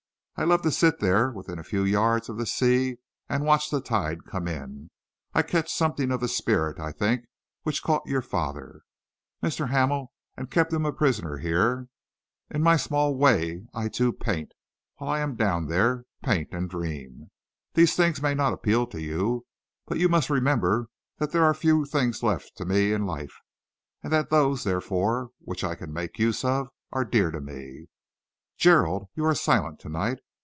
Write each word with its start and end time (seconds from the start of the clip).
I 0.37 0.43
love 0.43 0.63
to 0.63 0.71
sit 0.71 0.97
there 0.99 1.29
within 1.29 1.59
a 1.59 1.63
few 1.63 1.83
yards 1.83 2.27
of 2.27 2.35
the 2.37 2.47
sea 2.47 2.97
and 3.29 3.45
watch 3.45 3.69
the 3.69 3.79
tide 3.79 4.25
come 4.25 4.47
in. 4.47 4.89
I 5.35 5.43
catch 5.43 5.71
something 5.71 6.09
of 6.09 6.19
the 6.19 6.27
spirit, 6.27 6.79
I 6.79 6.91
think, 6.91 7.25
which 7.61 7.83
caught 7.83 8.07
your 8.07 8.23
father, 8.23 8.81
Mr. 9.43 9.69
Hamel, 9.69 10.11
and 10.35 10.49
kept 10.49 10.73
him 10.73 10.83
a 10.83 10.91
prisoner 10.91 11.37
here. 11.37 11.89
In 12.49 12.63
my 12.63 12.75
small 12.75 13.15
way 13.15 13.67
I, 13.75 13.87
too, 13.87 14.11
paint 14.11 14.53
while 14.95 15.11
I 15.11 15.19
am 15.19 15.35
down 15.35 15.67
there, 15.67 16.05
paint 16.23 16.51
and 16.53 16.67
dream. 16.67 17.29
These 17.75 17.95
things 17.95 18.19
may 18.19 18.33
not 18.33 18.51
appeal 18.51 18.87
to 18.87 18.99
you, 19.01 19.45
but 19.85 19.99
you 19.99 20.09
must 20.09 20.31
remember 20.31 20.87
that 21.19 21.31
there 21.33 21.43
are 21.45 21.53
few 21.53 21.85
things 21.85 22.23
left 22.23 22.57
to 22.57 22.65
me 22.65 22.93
in 22.93 23.05
life, 23.05 23.35
and 24.01 24.11
that 24.11 24.31
those, 24.31 24.63
therefore, 24.63 25.29
which 25.37 25.63
I 25.63 25.75
can 25.75 25.93
make 25.93 26.17
use 26.17 26.43
of, 26.43 26.71
are 26.91 27.05
dear 27.05 27.29
to 27.29 27.39
me. 27.41 27.89
Gerald, 28.57 29.07
you 29.13 29.23
are 29.25 29.35
silent 29.35 29.79
to 29.81 29.89
night. 29.89 30.17